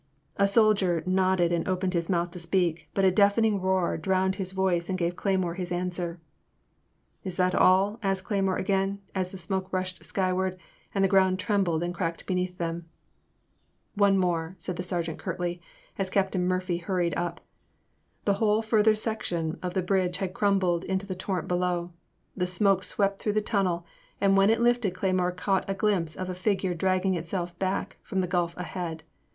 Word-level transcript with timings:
A 0.37 0.47
soldier 0.47 1.03
nodded 1.05 1.51
and 1.51 1.67
opened 1.67 1.93
his 1.93 2.09
mouth 2.09 2.31
to 2.31 2.39
speak, 2.39 2.89
but 2.95 3.05
a 3.05 3.11
deafening 3.11 3.61
roar 3.61 3.97
drowned 3.97 4.37
his 4.37 4.51
voice 4.51 4.89
and 4.89 4.97
gave 4.97 5.15
Cleymore 5.15 5.57
his 5.57 5.71
answer. 5.71 6.19
'* 6.71 7.23
Is 7.23 7.35
that 7.35 7.53
all?" 7.53 7.99
asked 8.01 8.25
Cleymore 8.27 8.57
again, 8.57 8.99
as 9.13 9.29
the 9.31 9.37
2o8 9.37 9.37
In 9.37 9.37
the 9.37 9.37
Name 9.37 9.37
of 9.37 9.37
the 9.37 9.37
Most 9.37 9.41
High. 9.45 9.45
smoke 9.45 9.73
rushed 9.73 9.99
sksrward, 10.01 10.57
and 10.95 11.03
the 11.03 11.07
ground 11.07 11.37
trembled 11.37 11.83
and 11.83 11.93
cracked 11.93 12.25
beneath 12.25 12.57
them. 12.57 12.89
One 13.93 14.17
more/' 14.17 14.55
said 14.57 14.79
a 14.79 14.81
sergeant 14.81 15.19
curtly, 15.19 15.61
as 15.99 16.09
Captain 16.09 16.47
Murphy 16.47 16.77
hurried 16.77 17.13
up. 17.15 17.39
The 18.25 18.33
whole 18.41 18.63
further 18.63 18.95
section 18.95 19.59
of 19.61 19.75
the 19.75 19.83
bridge 19.83 20.17
had 20.17 20.33
crumbled 20.33 20.83
into 20.83 21.05
the 21.05 21.13
torrent 21.13 21.47
below. 21.47 21.93
The 22.35 22.47
smoke 22.47 22.83
swept 22.83 23.19
through 23.21 23.33
the 23.33 23.41
tunnel, 23.41 23.85
and 24.19 24.35
when 24.35 24.49
it 24.49 24.61
lifted 24.61 24.95
Cleymore 24.95 25.37
caught 25.37 25.69
a 25.69 25.75
glimpse 25.75 26.15
of 26.15 26.27
a 26.27 26.33
figure 26.33 26.73
dragging 26.73 27.13
itself 27.13 27.55
back 27.59 27.97
fix>m 28.03 28.21
the 28.21 28.27
gulf 28.27 28.57
ahead. 28.57 29.03